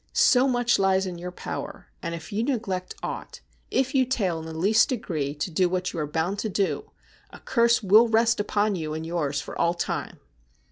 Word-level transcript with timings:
So 0.13 0.47
much 0.47 0.79
lies 0.79 1.05
in 1.05 1.19
your 1.19 1.29
power, 1.29 1.85
and 2.01 2.15
if 2.15 2.31
you 2.33 2.41
neglect 2.41 2.95
aught, 3.03 3.41
if 3.69 3.93
you 3.93 4.03
tail 4.03 4.39
in 4.39 4.47
the 4.47 4.53
least 4.55 4.89
degree 4.89 5.35
to 5.35 5.51
do 5.51 5.69
what 5.69 5.93
you 5.93 5.99
are 5.99 6.07
bound 6.07 6.39
to 6.39 6.49
do, 6.49 6.89
a 7.29 7.37
curse 7.39 7.83
will 7.83 8.07
rest 8.07 8.39
upon 8.39 8.75
you 8.75 8.95
and 8.95 9.05
yours 9.05 9.41
for 9.41 9.55
all 9.61 9.75
time.' 9.75 10.19